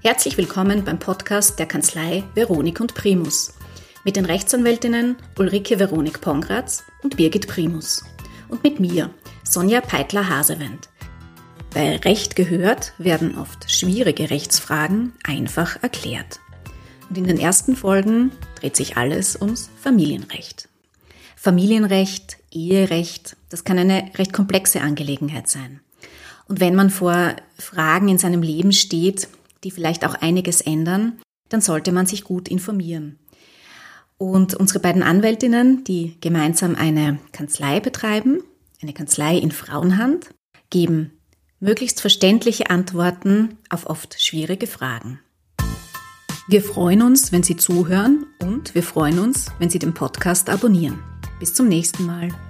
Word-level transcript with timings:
Herzlich 0.00 0.38
willkommen 0.38 0.84
beim 0.84 1.00
Podcast 1.00 1.58
der 1.58 1.66
Kanzlei 1.66 2.22
Veronik 2.34 2.78
und 2.78 2.94
Primus 2.94 3.54
mit 4.04 4.14
den 4.14 4.26
Rechtsanwältinnen 4.26 5.16
Ulrike 5.36 5.80
Veronik 5.80 6.20
Pongratz 6.20 6.84
und 7.02 7.16
Birgit 7.16 7.48
Primus 7.48 8.04
und 8.48 8.62
mit 8.62 8.78
mir, 8.78 9.10
Sonja 9.42 9.80
Peitler-Hasewend. 9.80 10.88
Bei 11.74 11.96
Recht 11.96 12.36
gehört 12.36 12.92
werden 12.98 13.36
oft 13.36 13.68
schwierige 13.68 14.30
Rechtsfragen 14.30 15.14
einfach 15.24 15.82
erklärt. 15.82 16.38
Und 17.10 17.18
in 17.18 17.24
den 17.24 17.38
ersten 17.38 17.74
Folgen 17.74 18.30
dreht 18.60 18.76
sich 18.76 18.96
alles 18.96 19.34
ums 19.40 19.68
Familienrecht. 19.82 20.68
Familienrecht, 21.34 22.36
Eherecht, 22.52 23.36
das 23.48 23.64
kann 23.64 23.78
eine 23.80 24.12
recht 24.16 24.32
komplexe 24.32 24.80
Angelegenheit 24.80 25.48
sein. 25.48 25.80
Und 26.46 26.60
wenn 26.60 26.76
man 26.76 26.90
vor 26.90 27.34
Fragen 27.58 28.08
in 28.08 28.18
seinem 28.18 28.42
Leben 28.42 28.72
steht, 28.72 29.28
die 29.64 29.70
vielleicht 29.70 30.04
auch 30.04 30.14
einiges 30.14 30.60
ändern, 30.60 31.20
dann 31.48 31.60
sollte 31.60 31.92
man 31.92 32.06
sich 32.06 32.24
gut 32.24 32.48
informieren. 32.48 33.18
Und 34.18 34.54
unsere 34.54 34.80
beiden 34.80 35.02
Anwältinnen, 35.02 35.84
die 35.84 36.16
gemeinsam 36.20 36.74
eine 36.74 37.18
Kanzlei 37.32 37.80
betreiben, 37.80 38.42
eine 38.82 38.92
Kanzlei 38.92 39.38
in 39.38 39.52
Frauenhand, 39.52 40.30
geben 40.70 41.12
möglichst 41.60 42.00
verständliche 42.00 42.70
Antworten 42.70 43.58
auf 43.70 43.86
oft 43.86 44.20
schwierige 44.20 44.66
Fragen. 44.66 45.20
Wir 46.48 46.62
freuen 46.62 47.02
uns, 47.02 47.30
wenn 47.30 47.42
Sie 47.42 47.56
zuhören 47.56 48.26
und 48.40 48.74
wir 48.74 48.82
freuen 48.82 49.18
uns, 49.18 49.52
wenn 49.58 49.70
Sie 49.70 49.78
den 49.78 49.94
Podcast 49.94 50.48
abonnieren. 50.48 50.98
Bis 51.38 51.54
zum 51.54 51.68
nächsten 51.68 52.06
Mal. 52.06 52.47